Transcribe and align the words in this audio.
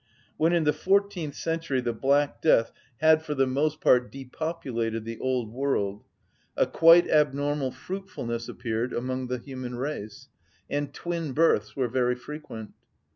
When 0.35 0.51
in 0.51 0.63
the 0.63 0.73
fourteenth 0.73 1.35
century 1.35 1.79
the 1.79 1.93
black 1.93 2.41
death 2.41 2.71
had 3.01 3.21
for 3.21 3.35
the 3.35 3.45
most 3.45 3.79
part 3.81 4.11
depopulated 4.11 5.05
the 5.05 5.19
old 5.19 5.53
world, 5.53 6.01
a 6.57 6.65
quite 6.65 7.07
abnormal 7.07 7.69
fruitfulness 7.69 8.49
appeared 8.49 8.93
among 8.93 9.27
the 9.27 9.37
human 9.37 9.75
race, 9.75 10.27
and 10.67 10.91
twin‐births 10.91 11.75
were 11.75 11.87
very 11.87 12.15
frequent. 12.15 12.73